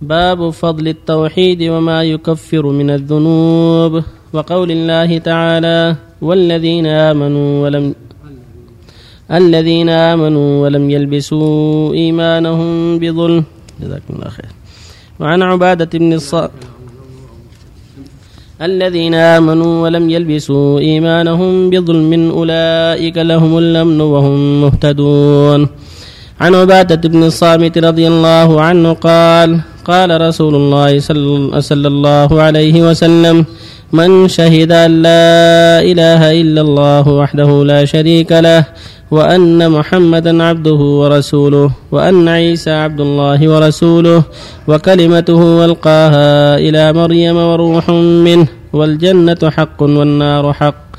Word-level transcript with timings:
باب 0.00 0.50
فضل 0.50 0.88
التوحيد 0.88 1.62
وما 1.62 2.04
يكفر 2.04 2.66
من 2.66 2.90
الذنوب. 2.90 4.02
وقول 4.32 4.70
الله 4.70 5.18
تعالى 5.18 5.96
والذين 6.22 6.86
آمنوا 6.86 7.62
ولم 7.62 7.94
الذين 9.32 9.88
آمنوا 9.88 10.62
ولم 10.62 10.90
يلبسوا 10.90 11.94
إيمانهم 11.94 12.98
بظلم. 12.98 13.44
جزاكم 13.80 14.14
الله 14.16 14.28
خير. 14.28 14.52
وعن 15.20 15.42
عبادة 15.42 15.98
بن 15.98 16.12
الصامت 16.12 16.50
الذين 18.62 19.14
آمنوا 19.14 19.82
ولم 19.82 20.10
يلبسوا 20.10 20.78
إيمانهم 20.78 21.70
بظلم 21.70 22.30
أولئك 22.30 23.16
لهم 23.18 23.58
الأمن 23.58 24.00
وهم 24.00 24.60
مهتدون. 24.60 25.68
عن 26.40 26.54
عبادة 26.54 27.08
بن 27.08 27.22
الصامت 27.22 27.78
رضي 27.78 28.08
الله 28.08 28.60
عنه 28.60 28.92
قال 28.92 29.60
قال 29.90 30.10
رسول 30.20 30.54
الله 30.54 30.90
صلى 31.60 31.88
الله 31.88 32.30
عليه 32.42 32.76
وسلم 32.88 33.36
من 33.92 34.28
شهد 34.28 34.72
أن 34.72 35.02
لا 35.02 35.82
إله 35.90 36.40
إلا 36.40 36.60
الله 36.60 37.04
وحده 37.08 37.50
لا 37.64 37.80
شريك 37.84 38.30
له 38.32 38.64
وأن 39.10 39.70
محمدا 39.70 40.42
عبده 40.42 40.80
ورسوله 41.00 41.70
وأن 41.92 42.28
عيسى 42.28 42.70
عبد 42.70 43.00
الله 43.00 43.40
ورسوله 43.52 44.22
وكلمته 44.68 45.64
ألقاها 45.64 46.58
إلى 46.58 46.92
مريم 46.92 47.36
وروح 47.36 47.90
منه 48.26 48.46
والجنة 48.72 49.42
حق 49.56 49.82
والنار 49.82 50.52
حق. 50.52 50.89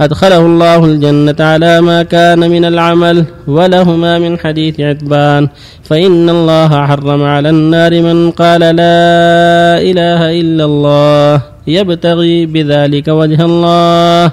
أدخله 0.00 0.38
الله 0.38 0.84
الجنة 0.84 1.36
على 1.40 1.80
ما 1.80 2.02
كان 2.02 2.50
من 2.50 2.64
العمل 2.64 3.24
ولهما 3.46 4.18
من 4.18 4.38
حديث 4.38 4.80
عتبان. 4.80 5.48
فإن 5.82 6.30
الله 6.30 6.86
حرم 6.86 7.22
على 7.22 7.50
النار 7.50 8.02
من 8.02 8.30
قال 8.30 8.60
لا 8.60 9.78
إله 9.78 10.40
إلا 10.40 10.64
الله 10.64 11.42
يبتغي 11.66 12.46
بذلك 12.46 13.08
وجه 13.08 13.44
الله. 13.44 14.32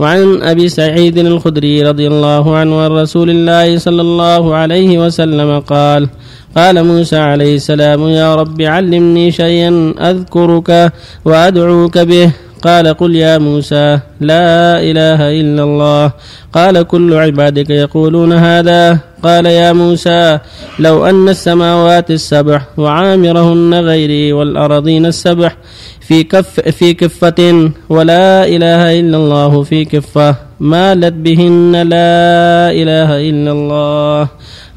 وعن 0.00 0.42
أبي 0.42 0.68
سعيد 0.68 1.18
الخدري 1.18 1.82
رضي 1.82 2.06
الله 2.08 2.56
عنه 2.56 2.80
عن 2.80 2.90
رسول 2.90 3.30
الله 3.30 3.78
صلى 3.78 4.02
الله 4.02 4.54
عليه 4.54 4.98
وسلم 4.98 5.60
قال 5.60 6.08
قال 6.56 6.84
موسى 6.84 7.16
عليه 7.16 7.54
السلام 7.56 8.08
يا 8.08 8.34
رب 8.34 8.62
علمني 8.62 9.30
شيئا 9.30 9.94
أذكرك 10.00 10.92
وأدعوك 11.24 11.98
به 11.98 12.32
قال 12.62 12.94
قل 12.94 13.16
يا 13.16 13.38
موسى 13.38 13.98
لا 14.20 14.80
إله 14.80 15.40
إلا 15.40 15.62
الله. 15.62 16.12
قال 16.52 16.82
كل 16.82 17.14
عبادك 17.14 17.70
يقولون 17.70 18.32
هذا. 18.32 18.98
قال 19.22 19.46
يا 19.46 19.72
موسى 19.72 20.38
لو 20.78 21.06
أن 21.06 21.28
السماوات 21.28 22.10
السبع 22.10 22.62
وعامرهن 22.76 23.74
غيري 23.74 24.32
والارضين 24.32 25.06
السبع 25.06 25.52
في 26.00 26.24
كف 26.24 26.60
في 26.60 26.94
كفة 26.94 27.70
ولا 27.88 28.44
إله 28.44 29.00
إلا 29.00 29.16
الله 29.16 29.62
في 29.62 29.84
كفة 29.84 30.36
مالت 30.60 31.12
بهن 31.12 31.72
لا 31.72 32.72
إله 32.72 33.10
إلا 33.30 33.52
الله. 33.52 34.28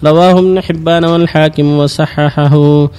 رواه 0.06 0.40
ابن 0.40 0.62
حبان 0.62 1.06
والحاكم 1.06 1.68
وصححه. 1.78 2.90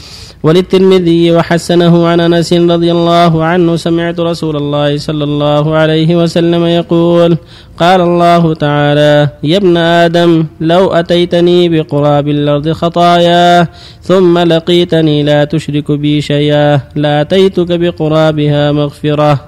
وللترمذي 0.44 1.32
وحسنه 1.32 2.06
عن 2.06 2.20
أنس 2.20 2.52
رضي 2.52 2.92
الله 2.92 3.44
عنه 3.44 3.76
سمعت 3.76 4.20
رسول 4.20 4.56
الله 4.56 4.96
صلى 4.96 5.24
الله 5.24 5.76
عليه 5.76 6.16
وسلم 6.16 6.64
يقول 6.64 7.36
قال 7.80 8.00
الله 8.00 8.54
تعالى 8.54 9.28
يا 9.42 9.56
ابن 9.56 9.76
آدم 9.76 10.44
لو 10.60 10.92
أتيتني 10.92 11.68
بقراب 11.68 12.28
الأرض 12.28 12.72
خطايا 12.72 13.68
ثم 14.02 14.38
لقيتني 14.38 15.22
لا 15.22 15.44
تشرك 15.44 15.92
بي 15.92 16.20
شيئا 16.20 16.80
لأتيتك 16.96 17.70
بقرابها 17.72 18.72
مغفرة. 18.72 19.40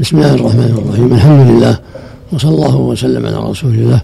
بسم 0.00 0.16
الله 0.16 0.34
الرحمن 0.34 0.70
الرحيم. 0.78 1.12
الحمد 1.14 1.50
لله. 1.50 1.89
وصلى 2.32 2.50
الله 2.50 2.76
وسلم 2.76 3.26
على 3.26 3.36
رسول 3.36 3.74
الله 3.74 4.02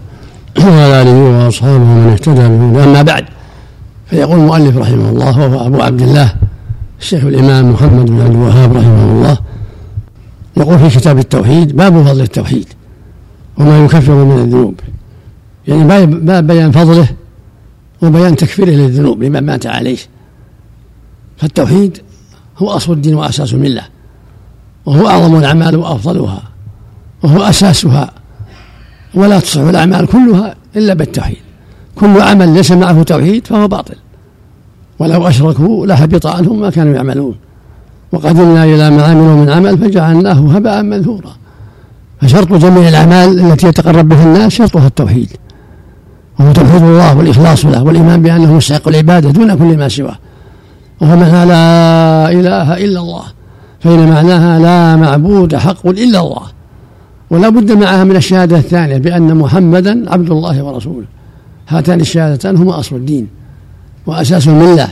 وعلى 0.59 1.01
آله 1.01 1.45
وأصحابه 1.45 1.83
ومن 1.83 2.11
اهتدى 2.11 2.47
به 2.47 2.83
أما 2.83 3.01
بعد 3.01 3.25
فيقول 4.05 4.39
المؤلف 4.39 4.77
رحمه 4.77 5.09
الله 5.09 5.39
وهو 5.39 5.65
أبو 5.67 5.81
عبد 5.81 6.01
الله 6.01 6.33
الشيخ 6.99 7.23
الإمام 7.23 7.71
محمد 7.71 8.05
بن 8.05 8.21
عبد 8.21 8.35
الوهاب 8.35 8.77
رحمه 8.77 9.11
الله. 9.11 9.37
يقول 10.57 10.79
في 10.79 10.99
كتاب 10.99 11.17
التوحيد 11.17 11.75
باب 11.75 12.03
فضل 12.03 12.21
التوحيد 12.21 12.67
وما 13.57 13.85
يكفر 13.85 14.13
من 14.13 14.37
الذنوب. 14.37 14.79
يعني 15.67 15.83
باب 16.19 16.47
بيان 16.47 16.71
فضله 16.71 17.09
وبيان 18.01 18.35
تكفيره 18.35 18.69
للذنوب 18.69 19.23
لمن 19.23 19.39
مات 19.39 19.65
عليه. 19.65 19.97
فالتوحيد 21.37 21.97
هو 22.57 22.69
أصل 22.69 22.93
الدين 22.93 23.15
وأساس 23.15 23.53
الملة 23.53 23.83
وهو 24.85 25.07
أعظم 25.07 25.35
الأعمال 25.35 25.75
وأفضلها 25.75 26.43
وهو 27.23 27.41
أساسها 27.41 28.11
ولا 29.13 29.39
تصح 29.39 29.61
الأعمال 29.61 30.07
كلها 30.07 30.55
إلا 30.75 30.93
بالتوحيد. 30.93 31.37
كل 31.95 32.21
عمل 32.21 32.53
ليس 32.53 32.71
معه 32.71 33.03
توحيد 33.03 33.47
فهو 33.47 33.67
باطل. 33.67 33.95
ولو 34.99 35.27
أشركوا 35.27 35.85
لهبط 35.85 36.27
عنهم 36.27 36.61
ما 36.61 36.69
كانوا 36.69 36.95
يعملون. 36.95 37.35
وقدمنا 38.11 38.63
إلى 38.63 38.89
ما 38.89 39.03
عملوا 39.03 39.35
من 39.35 39.49
عمل 39.49 39.77
فجعلناه 39.77 40.55
هباء 40.55 40.83
منثورا. 40.83 41.35
فشرط 42.21 42.53
جميع 42.53 42.89
الأعمال 42.89 43.39
التي 43.39 43.67
يتقرب 43.67 44.09
بها 44.09 44.23
الناس 44.23 44.53
شرطها 44.53 44.87
التوحيد. 44.87 45.29
وهو 46.39 46.51
توحيد 46.51 46.81
الله 46.81 47.17
والإخلاص 47.17 47.65
له 47.65 47.83
والإيمان 47.83 48.21
بأنه 48.21 48.53
مستحق 48.53 48.87
العبادة 48.87 49.29
دون 49.29 49.55
كل 49.55 49.77
ما 49.77 49.87
سواه. 49.87 50.15
وهو 51.01 51.15
معنى 51.15 51.45
لا 51.45 52.31
إله 52.31 52.77
إلا 52.77 52.99
الله. 52.99 53.23
فإن 53.79 54.09
معناها 54.09 54.59
لا 54.59 54.95
معبود 54.95 55.55
حق 55.55 55.87
إلا 55.87 56.19
الله. 56.19 56.56
ولا 57.29 57.49
بد 57.49 57.71
معها 57.71 58.03
من 58.03 58.15
الشهادة 58.15 58.57
الثانية 58.57 58.97
بأن 58.97 59.35
محمدا 59.35 60.11
عبد 60.13 60.31
الله 60.31 60.63
ورسوله. 60.63 61.05
هاتان 61.69 62.01
الشهادتان 62.01 62.55
هما 62.55 62.79
أصل 62.79 62.95
الدين 62.95 63.27
وأساس 64.05 64.47
الملة. 64.47 64.87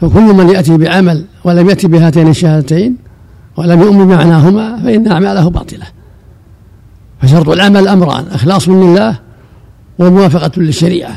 فكل 0.00 0.34
من 0.34 0.48
يأتي 0.48 0.76
بعمل 0.76 1.24
ولم 1.44 1.68
يأتي 1.68 1.88
بهاتين 1.88 2.28
الشهادتين 2.28 2.96
ولم 3.56 3.80
يؤمن 3.80 4.06
بمعناهما 4.06 4.76
فإن 4.76 5.12
أعماله 5.12 5.50
باطلة. 5.50 5.86
فشرط 7.22 7.48
العمل 7.48 7.88
أمران 7.88 8.24
إخلاص 8.32 8.68
لله 8.68 9.18
وموافقة 9.98 10.50
للشريعة. 10.56 11.16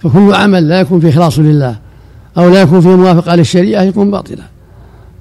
فكل 0.00 0.34
عمل 0.34 0.68
لا 0.68 0.80
يكون 0.80 1.00
فيه 1.00 1.08
إخلاص 1.08 1.38
لله 1.38 1.76
أو 2.38 2.48
لا 2.48 2.62
يكون 2.62 2.80
فيه 2.80 2.96
موافقة 2.96 3.34
للشريعة 3.34 3.82
يكون 3.82 4.10
باطلا. 4.10 4.42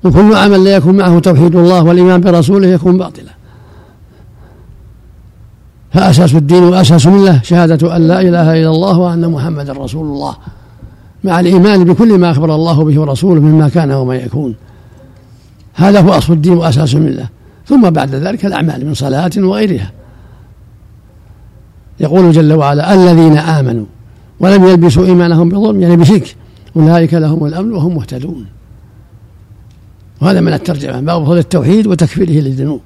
وكل 0.04 0.36
عمل 0.36 0.64
لا 0.64 0.76
يكون 0.76 0.98
معه 0.98 1.20
توحيد 1.20 1.56
الله 1.56 1.84
والإيمان 1.84 2.22
برسوله 2.22 2.68
يكون 2.68 2.98
باطلا. 2.98 3.43
فأساس 5.94 6.36
الدين 6.36 6.64
وأساس 6.64 7.08
الملة 7.08 7.42
شهادة 7.44 7.96
أن 7.96 8.08
لا 8.08 8.22
إله 8.22 8.54
إلا 8.54 8.70
الله 8.70 8.98
وأن 8.98 9.32
محمدا 9.32 9.74
رسول 9.74 10.06
الله. 10.06 10.36
مع 11.24 11.40
الإيمان 11.40 11.84
بكل 11.84 12.18
ما 12.18 12.32
أخبر 12.32 12.56
الله 12.56 12.84
به 12.84 13.02
ورسوله 13.02 13.42
مما 13.42 13.70
كان 13.70 13.92
وما 13.92 14.16
يكون. 14.16 14.56
هذا 15.74 16.02
هو 16.02 16.10
أصل 16.10 16.34
الدين 16.34 16.54
وأساس 16.54 16.96
الملة 16.96 17.30
ثم 17.68 17.90
بعد 17.90 18.16
ذلك 18.16 18.46
الأعمال 18.46 18.86
من 18.86 18.94
صلاة 18.94 19.32
وغيرها. 19.38 19.92
يقول 22.00 22.32
جل 22.32 22.54
وعلا 22.54 22.94
الذين 22.94 23.38
آمنوا 23.38 23.86
ولم 24.40 24.68
يلبسوا 24.68 25.06
إيمانهم 25.06 25.50
بظلم 25.50 25.82
يعني 25.82 25.96
بشرك 25.96 26.36
أولئك 26.76 27.14
لهم 27.14 27.46
الأمن 27.46 27.72
وهم 27.72 27.96
مهتدون. 27.96 28.46
وهذا 30.22 30.42
من 30.42 30.54
الترجمة 30.54 31.00
باب 31.00 31.26
فضل 31.26 31.38
التوحيد 31.38 31.88
وتكفيره 31.88 32.32
للذنوب. 32.32 32.82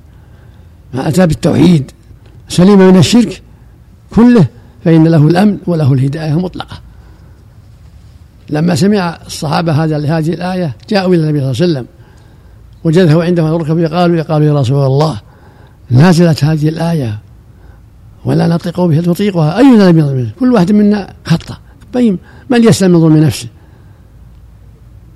ما 0.93 1.07
أتى 1.07 1.27
بالتوحيد 1.27 1.91
سليم 2.49 2.79
من 2.79 2.97
الشرك 2.97 3.41
كله 4.15 4.47
فإن 4.85 5.07
له 5.07 5.27
الأمن 5.27 5.57
وله 5.67 5.93
الهداية 5.93 6.39
مطلقة. 6.39 6.77
لما 8.49 8.75
سمع 8.75 9.17
الصحابة 9.25 9.83
هذا 9.83 9.97
لهذه 9.97 10.33
الآية 10.33 10.75
جاءوا 10.89 11.15
إلى 11.15 11.23
النبي 11.23 11.39
صلى 11.39 11.51
الله 11.51 11.61
عليه 11.61 11.73
وسلم 11.73 11.85
وجده 12.83 13.23
عنده 13.23 13.55
الركب 13.55 13.93
قالوا 13.93 14.21
قالوا 14.21 14.47
يا 14.47 14.53
رسول 14.53 14.85
الله 14.85 15.21
نازلت 15.89 16.43
هذه 16.43 16.69
الآية 16.69 17.19
ولا 18.25 18.47
نطيق 18.47 18.81
بها 18.81 19.01
تطيقها. 19.01 19.61
لم 19.61 19.99
يظلم 19.99 20.31
كل 20.39 20.53
واحد 20.53 20.71
منا 20.71 21.13
خطأ. 21.25 21.57
طيب 21.93 22.17
من 22.49 22.63
يسلم 22.63 22.91
من 22.91 22.99
ظلم 22.99 23.17
نفسه؟ 23.17 23.47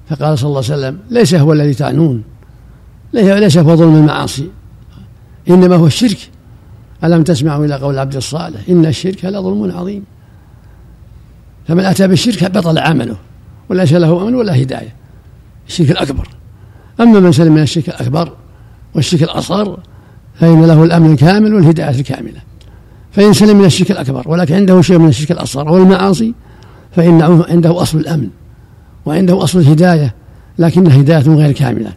فقال 0.10 0.40
صلى 0.40 0.48
الله 0.48 0.64
عليه 0.64 0.74
وسلم 0.74 1.00
ليس 1.10 1.34
هو 1.36 1.54
الذي 1.54 1.74
تعنون 1.74 2.24
ليس 3.14 3.58
هو 3.58 3.76
ظلم 3.76 3.96
المعاصي 3.96 4.50
إنما 5.50 5.76
هو 5.76 5.88
الشرك. 5.88 6.30
ألم 7.04 7.24
تسمعوا 7.24 7.66
إلى 7.66 7.76
قول 7.76 7.94
العبد 7.94 8.16
الصالح؟ 8.16 8.60
إن 8.70 8.86
الشرك 8.86 9.26
لظلم 9.26 9.72
عظيم. 9.78 10.04
فمن 11.68 11.86
أتى 11.86 12.08
بالشرك 12.08 12.52
بطل 12.52 12.78
عمله 12.78 13.16
وليس 13.70 13.94
له 13.94 14.22
أمن 14.24 14.36
ولا 14.36 14.62
هداية. 14.62 14.96
الشرك 15.68 15.92
الأكبر. 15.92 16.28
أما 17.00 17.20
من 17.20 17.32
سلم 17.32 17.54
من 17.54 17.62
الشرك 17.62 17.90
الأكبر 17.90 18.32
والشرك 18.96 19.24
الأصغر 19.24 19.80
فإن 20.36 20.66
له 20.66 20.84
الأمن 20.84 21.12
الكامل 21.12 21.54
والهداية 21.54 21.90
الكاملة. 22.00 22.42
فإن 23.12 23.34
سلم 23.34 23.58
من 23.58 23.66
الشرك 23.66 23.92
الأكبر 23.92 24.24
ولكن 24.26 24.56
عنده 24.56 24.82
شيء 24.82 24.98
من 24.98 25.10
الشرك 25.10 25.32
الأصغر 25.32 25.70
أو 25.70 25.78
المعاصي 25.78 26.34
فإن 26.92 27.22
عنده 27.50 27.82
أصل 27.82 27.98
الأمن 27.98 28.30
وعنده 29.06 29.44
أصل 29.44 29.60
الهداية 29.60 30.16
لكنها 30.60 31.02
هداية 31.02 31.36
غير 31.36 31.52
كاملة. 31.52 31.92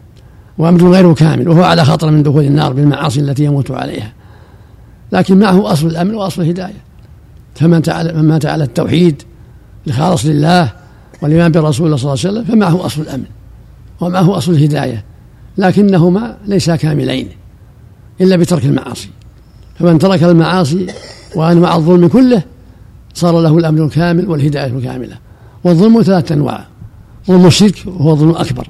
وأمر 0.57 0.89
غير 0.89 1.13
كامل 1.13 1.49
وهو 1.49 1.63
على 1.63 1.85
خطر 1.85 2.11
من 2.11 2.23
دخول 2.23 2.43
النار 2.43 2.73
بالمعاصي 2.73 3.19
التي 3.19 3.43
يموت 3.43 3.71
عليها. 3.71 4.13
لكن 5.11 5.39
معه 5.39 5.71
أصل 5.71 5.87
الأمن 5.87 6.15
وأصل 6.15 6.41
الهداية. 6.41 6.83
فمن 7.55 7.81
تعالى 7.81 8.13
من 8.13 8.27
مات 8.27 8.45
على 8.45 8.63
التوحيد 8.63 9.21
الخالص 9.87 10.25
لله 10.25 10.71
والإيمان 11.21 11.51
برسول 11.51 11.85
الله 11.85 11.97
صلى 11.97 12.13
الله 12.13 12.25
عليه 12.25 12.39
وسلم 12.39 12.55
فمعه 12.55 12.85
أصل 12.85 13.01
الأمن؟ 13.01 13.25
ومعه 14.01 14.37
أصل 14.37 14.51
الهداية؟ 14.51 15.03
لكنهما 15.57 16.37
ليسا 16.45 16.75
كاملين 16.75 17.29
إلا 18.21 18.35
بترك 18.35 18.65
المعاصي. 18.65 19.09
فمن 19.79 19.99
ترك 19.99 20.23
المعاصي 20.23 20.87
وأنواع 21.35 21.75
الظلم 21.75 22.07
كله 22.07 22.43
صار 23.13 23.41
له 23.41 23.57
الأمن 23.57 23.81
الكامل 23.81 24.29
والهداية 24.29 24.77
الكاملة. 24.77 25.17
والظلم 25.63 26.01
ثلاثة 26.01 26.35
أنواع. 26.35 26.65
ظلم 27.27 27.45
الشرك 27.45 27.83
وهو 27.85 28.11
الظلم 28.11 28.29
الأكبر. 28.29 28.67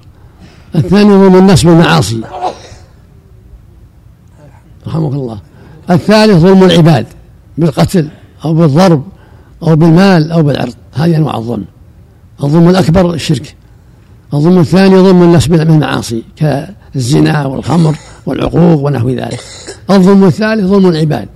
الثاني 0.75 1.09
ظلم 1.09 1.35
الناس 1.35 1.63
بالمعاصي 1.63 2.21
رحمك 4.87 5.13
الله. 5.13 5.39
الثالث 5.89 6.33
ظلم 6.33 6.63
العباد 6.63 7.05
بالقتل 7.57 8.07
أو 8.45 8.53
بالضرب 8.53 9.03
أو 9.63 9.75
بالمال 9.75 10.31
أو 10.31 10.43
بالعرض. 10.43 10.73
هذه 10.93 11.15
أنواع 11.15 11.37
الظلم. 11.37 11.65
الظلم 12.43 12.69
الأكبر 12.69 13.13
الشرك. 13.13 13.55
الظلم 14.33 14.59
الثاني 14.59 14.95
ظلم 14.95 15.23
الناس 15.23 15.47
بالمعاصي 15.47 16.23
كالزنا 16.35 17.45
والخمر 17.45 17.95
والعقوق 18.25 18.85
ونحو 18.85 19.09
ذلك. 19.09 19.39
الظلم 19.89 20.23
الثالث 20.23 20.65
ظلم 20.65 20.87
العباد 20.87 21.27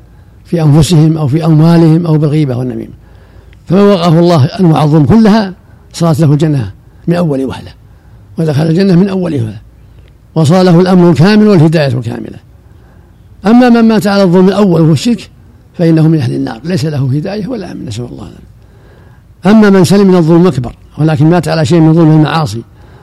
في 0.45 0.61
أنفسهم 0.61 1.17
أو 1.17 1.27
في 1.27 1.45
أموالهم 1.45 2.05
أو 2.05 2.17
بالغيبة 2.17 2.57
والنميمة. 2.57 2.93
فمن 3.67 3.81
وقاه 3.81 4.19
الله 4.19 4.45
أنواع 4.45 4.83
الظلم 4.83 5.05
كلها 5.05 5.53
صارت 5.93 6.19
له 6.19 6.33
الجنة 6.33 6.71
من 7.07 7.15
أول 7.15 7.45
وهلة 7.45 7.71
ودخل 8.37 8.67
الجنة 8.67 8.95
من 8.95 9.09
أول 9.09 9.33
وهلة 9.33 9.61
وصار 10.35 10.63
له 10.63 10.79
الأمن 10.79 11.09
الكامل 11.09 11.47
والهداية 11.47 11.87
الكاملة. 11.87 12.48
أما 13.47 13.69
من 13.69 13.81
مات 13.81 14.07
على 14.07 14.23
الظلم 14.23 14.47
الأول 14.47 14.81
وهو 14.81 14.93
الشرك 14.93 15.29
فإنه 15.77 16.07
من 16.07 16.17
أهل 16.17 16.35
النار. 16.35 16.61
ليس 16.63 16.85
له 16.85 17.09
هداية 17.13 17.47
ولا 17.47 17.71
أمن 17.71 17.85
نسأل 17.85 18.05
الله 18.05 18.29
أما 19.45 19.69
من 19.69 19.83
سلم 19.83 20.07
من 20.07 20.15
الظلم 20.15 20.41
الأكبر 20.41 20.75
ولكن 20.97 21.29
مات 21.29 21.47
على 21.47 21.65
شيء 21.65 21.79
من 21.79 21.93
ظلم 21.93 22.11
المعاصي 22.11 22.61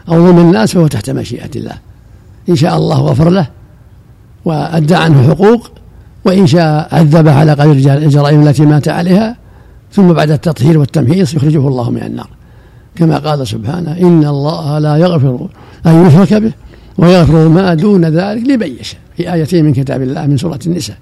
أو 0.08 0.26
ظلم 0.26 0.38
الناس 0.38 0.72
فهو 0.72 0.86
تحت 0.86 1.10
مشيئة 1.10 1.50
الله. 1.56 1.74
إن 2.48 2.56
شاء 2.56 2.76
الله 2.76 3.00
غفر 3.00 3.30
له 3.30 3.46
وأدى 4.44 4.94
عنه 4.94 5.28
حقوق 5.28 5.70
وإن 6.24 6.46
شاء 6.46 6.88
عذبه 6.92 7.32
على 7.32 7.52
قدر 7.52 7.72
الجرائم 7.72 8.48
التي 8.48 8.62
مات 8.62 8.88
عليها 8.88 9.36
ثم 9.92 10.12
بعد 10.12 10.30
التطهير 10.30 10.78
والتمحيص 10.78 11.34
يخرجه 11.34 11.68
الله 11.68 11.90
من 11.90 12.02
النار. 12.02 12.28
كما 12.96 13.18
قال 13.18 13.46
سبحانه 13.46 13.92
إن 13.92 14.24
الله 14.24 14.78
لا 14.78 14.96
يغفر 14.96 15.48
أن 15.86 16.06
يشرك 16.06 16.34
به 16.34 16.52
ويغفر 16.98 17.48
ما 17.48 17.74
دون 17.74 18.04
ذلك 18.04 18.46
لمن 18.48 18.76
يشاء. 18.80 19.00
في 19.16 19.32
آيتين 19.32 19.64
من 19.64 19.72
كتاب 19.72 20.02
الله 20.02 20.26
من 20.26 20.36
سورة 20.36 20.58
النساء. 20.66 20.96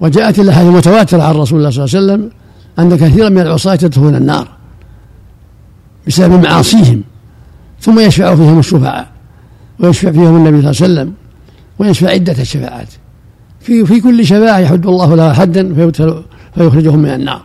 وجاءت 0.00 0.38
الأحاديث 0.38 0.70
المتواترة 0.70 1.22
عن 1.22 1.34
رسول 1.34 1.58
الله 1.58 1.70
صلى 1.70 1.84
الله 1.84 1.96
عليه 1.96 2.06
وسلم 2.06 2.30
أن 2.78 2.96
كثيرا 2.96 3.28
من 3.28 3.40
العصاة 3.40 3.78
يدخلون 3.82 4.14
النار 4.14 4.48
بسبب 6.06 6.42
معاصيهم 6.42 7.02
ثم 7.80 8.00
يشفع 8.00 8.34
فيهم 8.34 8.58
الشفعاء 8.58 9.08
ويشفع 9.80 10.10
فيهم 10.10 10.36
النبي 10.36 10.62
صلى 10.62 10.86
الله 10.86 11.00
عليه 11.00 11.10
وسلم 11.10 11.14
ويشفع 11.78 12.10
عدة 12.10 12.32
الشفاعات 12.32 12.88
في 13.60 13.86
في 13.86 14.00
كل 14.00 14.26
شفاعة 14.26 14.58
يحد 14.58 14.86
الله 14.86 15.14
لها 15.14 15.32
حدا 15.32 15.74
فيخرجهم 16.54 16.98
من 16.98 17.08
النار. 17.08 17.42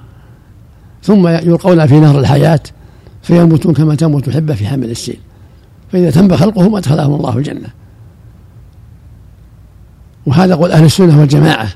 ثم 1.04 1.28
يلقون 1.28 1.88
في 1.88 2.00
نهر 2.00 2.20
الحياة 2.20 2.60
فيموتون 3.22 3.74
كما 3.74 3.96
تموت 3.96 4.28
الحبة 4.28 4.54
في 4.56 4.68
حمل 4.68 4.92
السيل. 4.92 5.20
فإذا 5.92 6.12
تم 6.12 6.36
خلقهم 6.36 6.76
أدخلهم 6.76 7.16
الله 7.16 7.38
الجنة. 7.38 7.68
وهذا 10.28 10.56
قول 10.56 10.72
أهل 10.72 10.86
السنة 10.86 11.20
والجماعة 11.20 11.68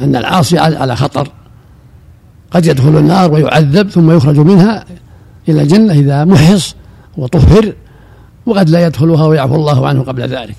أن 0.00 0.16
العاصي 0.16 0.58
على 0.58 0.96
خطر. 0.96 1.28
قد 2.50 2.66
يدخل 2.66 2.98
النار 2.98 3.32
ويعذب 3.32 3.90
ثم 3.90 4.10
يخرج 4.10 4.38
منها 4.38 4.84
إلى 5.48 5.62
الجنة 5.62 5.92
إذا 5.92 6.24
محص 6.24 6.74
وطهر 7.16 7.72
وقد 8.46 8.70
لا 8.70 8.86
يدخلها 8.86 9.26
ويعفو 9.26 9.54
الله 9.54 9.88
عنه 9.88 10.02
قبل 10.02 10.22
ذلك. 10.22 10.56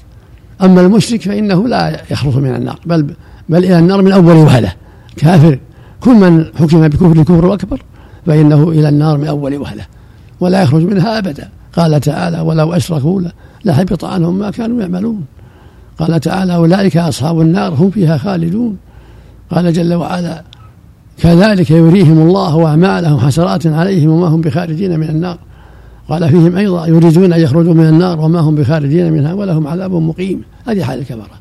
أما 0.61 0.81
المشرك 0.81 1.21
فإنه 1.21 1.67
لا 1.67 2.01
يخلص 2.11 2.35
من 2.35 2.55
النار 2.55 2.79
بل 2.85 3.15
بل 3.49 3.65
إلى 3.65 3.79
النار 3.79 4.01
من 4.01 4.11
أول 4.11 4.35
وهلة. 4.35 4.73
كافر 5.17 5.59
كل 5.99 6.13
من 6.13 6.45
حكم 6.59 6.87
بكفر 6.87 7.11
الكفر 7.11 7.53
أكبر 7.53 7.81
فإنه 8.25 8.69
إلى 8.69 8.89
النار 8.89 9.17
من 9.17 9.27
أول 9.27 9.57
وهلة 9.57 9.85
ولا 10.39 10.61
يخرج 10.61 10.83
منها 10.83 11.17
أبدا. 11.17 11.49
قال 11.77 11.99
تعالى 11.99 12.39
ولو 12.39 12.73
أشركوا 12.73 13.21
لحبط 13.65 14.05
عنهم 14.05 14.39
ما 14.39 14.51
كانوا 14.51 14.81
يعملون. 14.81 15.25
قال 15.99 16.19
تعالى 16.19 16.55
أولئك 16.55 16.97
أصحاب 16.97 17.41
النار 17.41 17.73
هم 17.73 17.89
فيها 17.89 18.17
خالدون. 18.17 18.77
قال 19.51 19.73
جل 19.73 19.93
وعلا 19.93 20.43
كذلك 21.17 21.71
يريهم 21.71 22.21
الله 22.21 22.67
أعمالهم 22.67 23.19
حسرات 23.19 23.67
عليهم 23.67 24.09
وما 24.09 24.27
هم 24.27 24.41
بخارجين 24.41 24.99
من 24.99 25.09
النار. 25.09 25.37
قال 26.09 26.29
فيهم 26.29 26.55
أيضا 26.55 26.87
يريدون 26.87 27.33
أن 27.33 27.39
يخرجوا 27.39 27.73
من 27.73 27.85
النار 27.85 28.19
وما 28.19 28.39
هم 28.39 28.55
بخارجين 28.55 29.13
منها 29.13 29.33
ولهم 29.33 29.67
عذاب 29.67 29.91
مقيم. 29.91 30.41
هذه 30.67 30.83
حال 30.83 30.99
الكفرة 30.99 31.39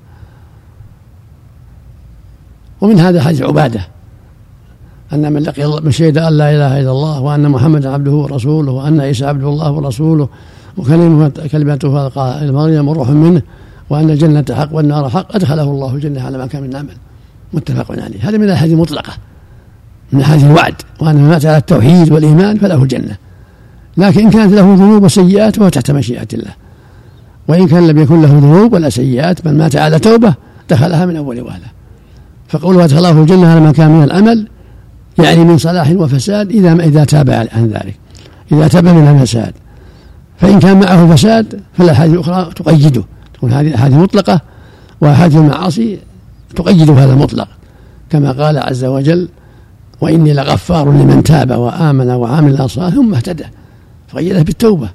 ومن 2.80 3.00
هذا 3.00 3.22
حديث 3.22 3.42
عبادة. 3.42 3.80
أن 5.12 5.32
من 5.32 5.42
لقي 5.42 5.82
من 5.82 5.90
شهد 5.90 6.18
أن 6.18 6.32
لا 6.32 6.50
إله 6.50 6.80
إلا 6.80 6.90
الله 6.90 7.20
وأن 7.20 7.48
محمدا 7.48 7.90
عبده 7.90 8.12
ورسوله 8.12 8.72
وأن 8.72 9.00
عيسى 9.00 9.26
عبد 9.26 9.44
الله 9.44 9.72
ورسوله 9.72 10.28
وكلمته 10.76 11.46
كلمته 11.46 12.10
مريم 12.52 12.88
وروح 12.88 13.10
منه 13.10 13.42
وأن 13.90 14.10
الجنة 14.10 14.44
حق 14.50 14.69
والنار 14.72 15.10
حق 15.10 15.34
أدخله 15.34 15.62
الله 15.62 15.94
الجنة 15.94 16.22
على 16.22 16.38
ما 16.38 16.46
كان 16.46 16.62
من 16.62 16.76
عمل 16.76 16.96
متفق 17.52 17.92
عليه. 18.02 18.28
هذا 18.28 18.38
من 18.38 18.44
الأحاديث 18.44 18.75
المطلقة. 18.75 19.12
من 20.12 20.20
أحاديث 20.20 20.44
الوعد. 20.44 20.75
وأن 21.00 21.16
من 21.16 21.28
مات 21.28 21.46
على 21.46 21.56
التوحيد 21.56 22.12
والإيمان 22.12 22.58
فله 22.58 22.82
الجنة. 22.82 23.16
لكن 23.96 24.20
إن 24.20 24.31
كانت 24.31 24.52
له 24.52 24.75
ذنوب 24.75 25.02
وسيئات 25.02 25.56
فهو 25.56 25.69
تحت 25.69 25.90
مشيئة 25.90 26.28
الله. 26.32 26.52
وإن 27.48 27.69
كان 27.69 27.86
لم 27.86 27.98
يكن 27.98 28.22
له 28.22 28.28
ذنوب 28.28 28.72
ولا 28.72 28.90
سيئات 28.90 29.44
بل 29.44 29.54
مات 29.54 29.76
على 29.76 29.98
توبة 29.98 30.34
دخلها 30.70 31.06
من 31.06 31.16
أول 31.16 31.40
وهلة. 31.40 31.66
فقوله 32.48 32.84
أدخله 32.84 33.10
الجنة 33.10 33.48
على 33.48 33.60
ما 33.60 33.72
كان 33.72 33.90
من 33.90 34.04
الأمل 34.04 34.48
يعني 35.19 35.44
من 35.44 35.58
صلاح 35.58 35.90
وفساد 35.90 36.50
إذا 36.50 36.72
إذا 36.72 37.04
تاب 37.04 37.30
عن 37.30 37.66
ذلك. 37.66 37.98
إذا 38.52 38.68
تاب 38.68 38.85
من 38.85 39.09
الفساد. 39.09 39.52
فإن 40.38 40.59
كان 40.59 40.80
معه 40.80 41.14
فساد 41.14 41.61
فالأحاديث 41.78 42.14
الأخرى 42.14 42.50
تقيده. 42.56 43.04
تكون 43.35 43.53
هذه 43.53 43.75
أحاديث 43.75 43.99
مطلقة 43.99 44.41
وأحاديث 45.00 45.37
المعاصي 45.37 45.99
تقيد 46.57 46.91
هذا 46.91 47.12
المطلق 47.12 47.49
كما 48.11 48.33
قال 48.33 48.59
عز 48.59 48.85
وجل 48.85 49.29
وإني 50.00 50.33
لغفار 50.33 50.91
لمن 50.91 51.23
تاب 51.23 51.50
وآمن 51.50 52.11
وعمل 52.11 52.71
صالحا 52.71 52.91
ثم 52.91 53.14
اهتدى 53.14 53.45
فقيده 54.09 54.43
بالتوبة. 54.43 54.88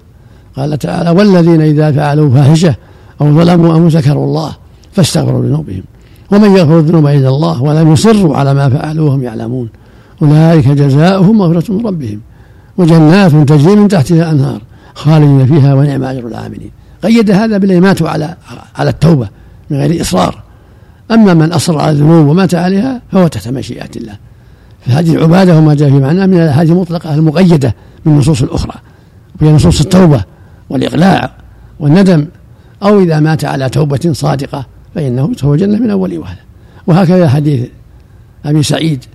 قال 0.56 0.78
تعالى 0.78 1.10
والذين 1.10 1.62
إذا 1.62 1.92
فعلوا 1.92 2.30
فاحشة 2.30 2.76
أو 3.22 3.36
ظلموا 3.36 3.74
أو 3.74 3.88
ذكروا 3.88 4.26
الله 4.26 4.56
فاستغفروا 4.92 5.44
لذنوبهم 5.44 5.84
ومن 6.32 6.58
يغفر 6.58 6.80
الذنوب 6.80 7.08
إلا 7.08 7.30
الله 7.30 7.64
ولم 7.64 7.94
يصروا 7.94 8.38
على 8.38 8.54
ما 8.54 8.70
فعلوا 8.70 9.10
وهم 9.10 9.24
يعلمون. 9.24 9.70
أولئك 10.22 10.68
جزاؤهم 10.68 11.38
مغفرة 11.38 11.74
من 11.74 11.86
ربهم 11.86 12.20
وجنات 12.78 13.32
تجري 13.32 13.76
من 13.76 13.88
تحتها 13.88 14.16
الأنهار 14.16 14.62
خالدين 14.96 15.46
فيها 15.46 15.74
ونعم 15.74 16.04
أجر 16.04 16.28
العاملين. 16.28 16.72
قيد 17.04 17.32
هذا 17.32 17.58
بالذي 17.58 17.80
ماتوا 17.80 18.10
على 18.10 18.36
على 18.76 18.90
التوبة 18.90 19.30
من 19.70 19.78
غير 19.78 20.02
إصرار. 20.02 20.44
أما 21.12 21.34
من 21.34 21.52
أصر 21.52 21.80
على 21.80 21.92
الذنوب 21.92 22.28
ومات 22.28 22.56
عليها 22.56 23.02
فهو 23.12 23.28
تحت 23.28 23.48
مشيئة 23.48 23.90
الله. 23.96 24.18
فهذه 24.86 25.16
العبادة 25.16 25.58
وما 25.58 25.74
جاء 25.74 25.90
في 25.90 26.00
معناه 26.00 26.26
من 26.26 26.38
الأحاديث 26.38 26.72
المطلقة 26.72 27.16
المقيدة 27.16 27.76
بالنصوص 28.06 28.42
الأخرى. 28.42 28.74
وهي 29.42 29.52
نصوص 29.52 29.82
التوبة 29.82 30.24
والإقلاع 30.70 31.32
والندم. 31.80 32.28
أو 32.84 33.00
إذا 33.00 33.20
مات 33.20 33.46
على 33.46 33.70
توبة 33.70 34.10
صادقة 34.12 34.66
فإنه 34.96 35.30
يدخل 35.32 35.54
الجنة 35.54 35.78
من 35.78 35.90
أول 35.90 36.18
وهلة. 36.18 36.40
وهكذا 36.88 37.30
حديث 37.30 37.68
أبي 38.46 38.64
سعيد. 38.64 39.06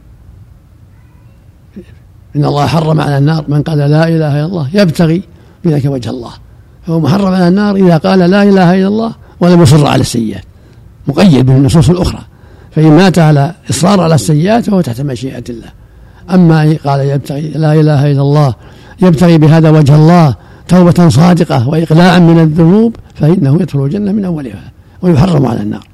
إن 2.36 2.44
الله 2.44 2.66
حرم 2.66 3.00
على 3.00 3.18
النار 3.18 3.44
من 3.48 3.62
قال 3.62 3.78
لا 3.78 4.08
إله 4.08 4.14
إلا 4.14 4.44
الله 4.44 4.68
يبتغي 4.74 5.22
بذلك 5.64 5.84
وجه 5.84 6.10
الله. 6.10 6.32
فهو 6.86 7.00
محرم 7.00 7.34
على 7.34 7.48
النار 7.48 7.76
إذا 7.76 7.96
قال 7.96 8.18
لا 8.18 8.42
إله 8.42 8.74
إلا 8.74 8.86
الله 8.86 9.12
ولم 9.40 9.62
يصر 9.62 9.86
على 9.86 10.00
السيئات. 10.00 10.44
مقيد 11.08 11.46
بالنصوص 11.46 11.90
الأخرى. 11.90 12.20
فإن 12.70 12.96
مات 12.96 13.18
على 13.18 13.54
إصرار 13.70 14.00
على 14.00 14.14
السيئات 14.14 14.64
فهو 14.64 14.80
تحت 14.80 15.00
مشيئة 15.00 15.44
الله. 15.48 15.68
أما 16.30 16.76
قال 16.84 17.00
يبتغي 17.00 17.48
لا 17.48 17.72
إله 17.72 18.12
إلا 18.12 18.20
الله 18.20 18.54
يبتغي 19.02 19.38
بهذا 19.38 19.70
وجه 19.70 19.94
الله 19.94 20.34
توبة 20.68 21.08
صادقة 21.08 21.68
وإقلاعا 21.68 22.18
من 22.18 22.40
الذنوب 22.40 22.96
فإنه 23.14 23.54
يدخل 23.54 23.84
الجنة 23.84 24.12
من 24.12 24.24
أولها 24.24 24.72
ويحرم 25.02 25.46
على 25.46 25.60
النار. 25.60 25.88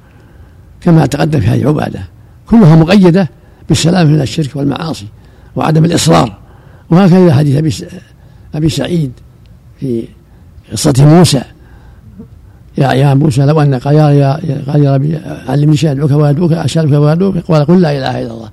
كما 0.81 1.07
تقدم 1.07 1.41
في 1.41 1.47
هذه 1.47 1.67
عبادة. 1.67 2.01
كلها 2.51 2.77
مقيدة 2.77 3.31
بالسلام 3.69 4.07
من 4.07 4.21
الشرك 4.21 4.57
والمعاصي 4.57 5.07
وعدم 5.57 5.85
الإصرار. 5.85 6.39
وهكذا 6.91 7.35
حديث 7.35 7.85
أبي 8.55 8.69
سعيد 8.69 9.13
في 9.81 10.05
قصة 10.73 10.95
موسى. 10.99 11.43
يا 12.79 12.93
يا 12.93 13.15
موسى 13.15 13.43
لو 13.43 13.61
أن 13.61 13.75
قال 13.75 13.95
يا 13.95 14.33
قال 14.67 14.85
يا 14.85 14.95
ربي 14.95 15.21
علمني 15.49 15.77
شيئا 15.77 15.93
أدعوك 15.93 16.11
وأدعوك 16.11 16.53
أشهدك 16.53 16.93
وأدعوك 16.93 17.39
قال 17.39 17.65
قل 17.65 17.81
لا 17.81 17.99
إله 17.99 18.23
إلا 18.23 18.33
الله. 18.33 18.51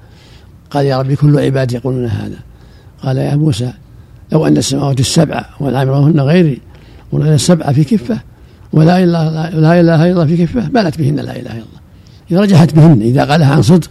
قال 0.72 0.86
يا 0.86 1.00
ربي 1.00 1.16
كل 1.16 1.40
عبادي 1.40 1.76
يقولون 1.76 2.06
هذا. 2.06 2.38
قال 3.04 3.18
يا 3.18 3.36
موسى 3.36 3.74
لو 4.32 4.48
أن 4.48 4.58
السماوات 4.58 5.00
السبع 5.00 5.46
والعامرهن 5.60 6.20
غيري 6.20 6.62
وأن 7.12 7.34
السبع 7.34 7.72
في 7.72 7.84
كفة 7.84 8.20
ولا 8.74 9.04
إله 9.04 9.30
لا 9.30 9.80
إله 9.80 9.82
إلا 9.82 10.12
الله 10.12 10.26
في 10.26 10.46
كفة 10.46 10.68
بلت 10.68 10.98
بهن 10.98 11.16
لا 11.16 11.22
إله 11.22 11.40
إلا 11.40 11.52
الله. 11.52 11.80
إذا 12.32 12.42
رجحت 12.42 12.74
بهن 12.74 13.02
إذا 13.02 13.26
قالها 13.26 13.54
عن 13.54 13.62
صدق 13.62 13.90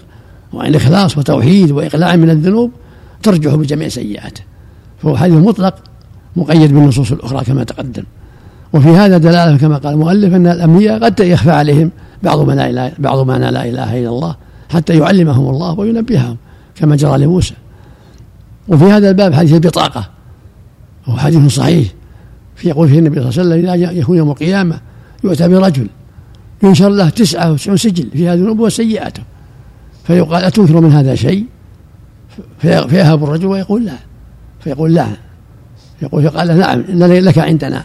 وعن 0.53 0.75
إخلاص 0.75 1.19
وتوحيد 1.19 1.71
وإقلاع 1.71 2.17
من 2.17 2.31
الذنوب 2.31 2.71
ترجح 3.23 3.55
بجميع 3.55 3.89
سيئاته. 3.89 4.43
فهو 5.03 5.17
حديث 5.17 5.37
مطلق. 5.37 5.75
مقيد 6.37 6.73
بالنصوص 6.73 7.13
الأخرى 7.13 7.45
كما 7.45 7.65
تقدم. 7.65 8.05
وفي 8.73 8.89
هذا 8.89 9.19
دلالة 9.19 9.57
كما 9.57 9.79
قال 9.79 9.95
المؤلف 9.95 10.35
أن 10.35 10.47
الأنبياء 10.47 11.05
قد 11.05 11.21
يخفى 11.21 11.51
عليهم 11.51 11.91
بعض 12.23 12.41
ما 12.41 12.53
لا 12.53 12.71
إله 12.71 12.93
بعض 12.99 13.27
ما 13.27 13.39
لا 13.39 13.65
إله 13.65 13.99
إلا 13.99 14.09
الله 14.09 14.37
حتى 14.69 14.99
يعلمهم 14.99 15.51
الله 15.51 15.79
وينبههم 15.79 16.37
كما 16.75 16.97
جرى 16.97 17.19
لموسى. 17.19 17.55
وفي 18.69 18.85
هذا 18.85 19.09
الباب 19.09 19.35
حديث 19.35 19.53
البطاقة 19.53 20.09
وهو 21.07 21.17
حديث 21.17 21.55
صحيح. 21.55 21.89
في 22.57 22.69
يقول 22.69 22.89
فيه 22.89 22.99
النبي 22.99 23.15
صلى 23.15 23.43
الله 23.43 23.55
عليه 23.55 23.73
وسلم 23.73 23.85
إذا 23.85 24.01
يكون 24.01 24.17
يوم 24.17 24.31
القيامة 24.31 24.81
يؤتى 25.25 25.49
برجل 25.49 25.87
ينشر 26.63 26.89
له 26.89 27.09
تسعة 27.09 27.53
وتسعون 27.53 27.77
سجل 27.77 28.11
فيها 28.11 28.37
ذنوب 28.37 28.61
وسيئاته 28.61 29.23
فيقال 30.05 30.45
أتنكر 30.45 30.81
من 30.81 30.93
هذا 30.93 31.15
شيء؟ 31.15 31.45
فيهب 32.59 33.25
الرجل 33.25 33.47
ويقول 33.47 33.85
لا. 33.85 33.97
فيقول 34.61 34.95
لا. 34.95 35.07
يقول 36.03 36.31
فقال 36.31 36.59
نعم 36.59 36.85
إن 36.89 37.03
لك 37.03 37.39
عندنا. 37.39 37.85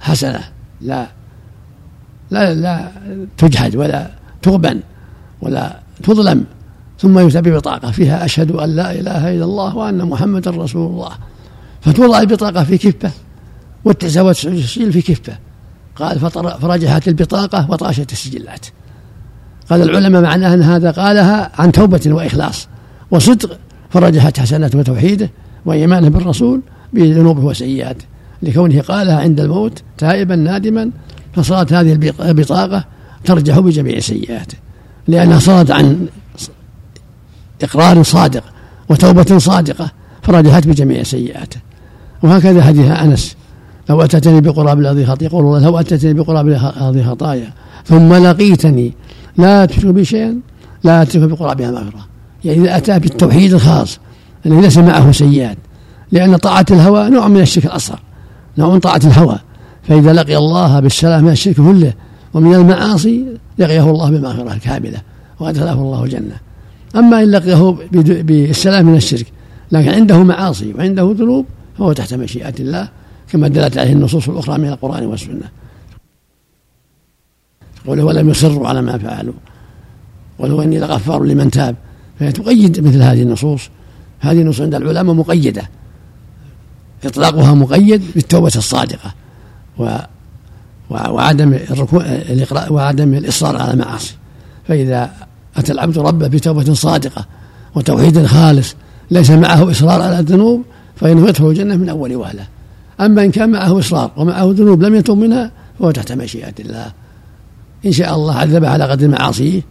حسنة. 0.00 0.40
لا. 0.80 1.06
لا 2.30 2.54
لا 2.54 2.90
تجحد 3.38 3.76
ولا 3.76 4.10
تغبن 4.42 4.80
ولا 5.42 5.78
تظلم. 6.02 6.44
ثم 6.98 7.18
يؤتى 7.18 7.40
ببطاقة 7.40 7.90
فيها. 7.90 8.24
أشهد 8.24 8.50
أن 8.50 8.76
لا 8.76 8.92
إله 8.92 9.34
إلا 9.34 9.44
الله 9.44 9.76
وأن 9.76 10.04
محمدا 10.04 10.50
رسول 10.50 10.90
الله. 10.90 11.12
فتوضع 11.80 12.20
البطاقة 12.20 12.64
في 12.64 12.78
كفة 12.78 13.10
والتزوج 13.84 14.46
السجل 14.46 14.92
في 14.92 15.02
كفة. 15.02 15.38
قال 15.96 16.18
فرجحت 16.60 17.08
البطاقة 17.08 17.70
وطاشت 17.70 18.12
السجلات. 18.12 18.66
قال 19.70 19.82
العلماء 19.82 20.22
معناه 20.22 20.54
أن 20.54 20.62
هذا 20.62 20.90
قالها 20.90 21.50
عن 21.58 21.72
توبة 21.72 22.00
وإخلاص. 22.06 22.68
وصدق 23.10 23.58
فرجحت 23.90 24.40
حسناته 24.40 24.78
وتوحيده 24.78 25.30
وإيمانه 25.64 26.08
بالرسول. 26.08 26.60
بذنوبه 26.92 27.44
وسيئاته. 27.44 28.04
لكونه 28.42 28.80
قالها 28.80 29.20
عند 29.20 29.40
الموت 29.40 29.82
تائبا 29.98 30.36
نادما 30.36 30.90
فصارت 31.32 31.72
هذه 31.72 31.92
البطاقة 32.20 32.84
ترجح 33.24 33.58
بجميع 33.58 33.98
سيئاته. 33.98 34.56
لأنها 35.08 35.38
صارت 35.38 35.70
عن 35.70 36.06
إقرار 37.62 38.02
صادق 38.02 38.44
وتوبة 38.88 39.38
صادقة 39.38 39.90
فرجحت 40.22 40.66
بجميع 40.66 41.02
سيئاته. 41.02 41.60
وهكذا 42.22 42.62
حديث 42.62 42.86
أنس. 42.86 43.36
لو 43.90 44.02
أتتني 44.02 44.40
بقراب 44.40 44.80
الأرض 44.80 45.04
خطايا 45.04 45.28
يقول 45.30 45.44
الله 45.44 45.58
لو 45.58 45.78
أتتني 45.78 46.14
بقراب 46.14 46.48
الأرض 46.48 47.02
خطايا 47.02 47.52
ثم 47.84 48.14
لقيتني 48.14 48.92
لا 49.36 49.64
تشرك 49.64 49.86
بي 49.86 50.04
شيئا 50.04 50.40
لا 50.84 51.04
تشرك 51.04 51.30
بقرابها 51.30 51.70
مغفرة. 51.70 52.06
يعني 52.44 52.60
إذا 52.60 52.76
أتى 52.76 52.98
بالتوحيد 52.98 53.54
الخاص 53.54 53.98
الذي 54.46 54.60
ليس 54.60 54.78
معه 54.78 55.12
سيئات 55.12 55.58
لأن 56.12 56.36
طاعة 56.36 56.66
الهوى 56.70 57.10
نوع 57.10 57.28
من 57.28 57.40
الشرك 57.40 57.66
الأصغر 57.66 58.00
نوع 58.58 58.72
من 58.72 58.80
طاعة 58.80 59.00
الهوى. 59.04 59.38
فإذا 59.82 60.12
لقي 60.12 60.36
الله 60.36 60.80
بالسلام 60.80 61.24
من 61.24 61.32
الشرك 61.32 61.56
كله 61.56 61.92
ومن 62.34 62.54
المعاصي 62.54 63.24
لقيه 63.58 63.90
الله 63.90 64.10
بمغفرة 64.10 64.58
كاملة 64.58 64.98
وأدخله 65.40 65.72
الله 65.72 66.04
الجنة. 66.04 66.36
أما 66.96 67.22
إن 67.22 67.30
لقيه 67.30 67.76
بالسلام 68.22 68.86
من 68.86 68.96
الشرك 68.96 69.26
لكن 69.72 69.88
عنده 69.88 70.22
معاصي 70.22 70.74
وعنده 70.74 71.14
ذنوب 71.18 71.46
فهو 71.78 71.92
تحت 71.92 72.14
مشيئة 72.14 72.54
الله 72.60 72.88
كما 73.32 73.48
دلت 73.48 73.78
عليه 73.78 73.92
النصوص 73.92 74.28
الأخرى 74.28 74.58
من 74.58 74.68
القرآن 74.68 75.06
والسنة. 75.06 75.48
قوله 77.86 78.04
ولم 78.04 78.30
يصروا 78.30 78.68
على 78.68 78.82
ما 78.82 78.98
فعلوا 78.98 79.34
ولو 80.38 80.62
إني 80.62 80.78
لغفار 80.78 81.24
لمن 81.24 81.50
تاب. 81.50 81.76
فهي 82.20 82.32
تقيد 82.32 82.80
مثل 82.86 83.02
هذه 83.02 83.22
النصوص. 83.22 83.68
هذه 84.20 84.40
النصوص 84.40 84.60
عند 84.60 84.74
العلماء 84.74 85.14
مقيدة. 85.14 85.62
إطلاقها 87.04 87.54
مقيد 87.54 88.02
بالتوبة 88.14 88.52
الصادقة 88.56 89.14
و 89.78 89.96
وعدم 90.90 91.54
الركوع 91.54 92.04
وعدم 92.70 93.14
الإصرار 93.14 93.56
على 93.56 93.72
المعاصي. 93.72 94.14
فإذا 94.68 95.10
أتى 95.56 95.72
العبد 95.72 95.98
ربه 95.98 96.28
بتوبة 96.28 96.74
صادقة 96.74 97.26
وتوحيد 97.74 98.26
خالص 98.26 98.74
ليس 99.10 99.30
معه 99.30 99.70
إصرار 99.70 100.02
على 100.02 100.18
الذنوب 100.18 100.62
فإنه 100.96 101.28
يدخل 101.28 101.46
الجنة 101.46 101.76
من 101.76 101.88
أول 101.88 102.16
وهلة. 102.16 102.46
أما 103.00 103.24
إن 103.24 103.30
كان 103.30 103.50
معه 103.50 103.78
إصرار 103.78 104.10
ومعه 104.16 104.52
ذنوب 104.52 104.82
لم 104.82 104.94
يتوب 104.94 105.18
منها 105.18 105.50
فهو 105.78 105.90
تحت 105.90 106.12
مشيئة 106.12 106.54
الله. 106.60 106.92
إن 107.86 107.92
شاء 107.92 108.14
الله 108.14 108.34
عذبه 108.34 108.68
على 108.68 108.84
قدر 108.84 109.08
معاصيه 109.08 109.62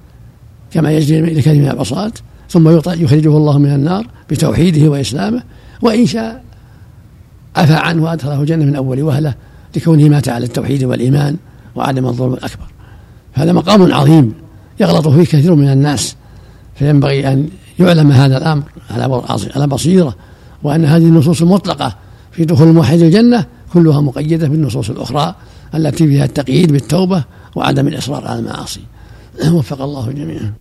كما 0.72 0.92
يجري 0.92 1.22
لكلمة 1.22 1.72
العصاة 1.72 2.12
ثم 2.50 2.70
يخرجه 2.70 3.38
الله 3.38 3.58
من 3.58 3.76
النار 3.76 4.08
بتوحيده 4.30 4.90
وإسلامه 4.90 5.44
وإن 5.82 6.06
شاء 6.06 6.44
عفى 7.55 7.74
عنه 7.74 8.03
وأدخله 8.03 8.41
الجنة 8.41 8.65
من 8.65 8.75
أول 8.75 9.01
وهلة 9.01 9.34
لكونه 9.75 10.10
مات 10.10 10.29
على 10.29 10.46
التوحيد 10.46 10.84
والإيمان 10.84 11.38
وعدم 11.75 12.05
الظلم 12.05 12.34
الأكبر. 12.34 12.65
هذا 13.34 13.51
مقام 13.53 13.93
عظيم 13.93 14.34
يغلط 14.79 15.08
فيه 15.08 15.24
كثير 15.24 15.55
من 15.55 15.72
الناس 15.72 16.15
فينبغي 16.75 17.27
أن 17.27 17.50
يعلم 17.79 18.12
هذا 18.12 18.38
الأمر 18.38 18.63
على 19.55 19.67
بصيرة 19.67 20.15
وأن 20.63 20.86
هذه 20.86 21.03
النصوص 21.03 21.41
المطلقة 21.41 21.96
في 22.31 22.46
دخول 22.46 22.67
الموحد 22.67 23.00
الجنة 23.00 23.46
كلها 23.74 24.01
مقيدة 24.01 24.48
بالنصوص 24.48 24.89
الأخرى 24.89 25.36
التي 25.75 26.08
فيها 26.08 26.25
التقييد 26.25 26.72
بالتوبة 26.72 27.24
وعدم 27.55 27.88
الإصرار 27.88 28.27
على 28.27 28.39
المعاصي. 28.39 28.81
وفق 29.53 29.81
الله 29.81 30.12
جميعا. 30.12 30.61